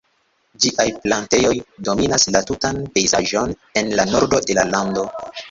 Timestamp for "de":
4.49-4.59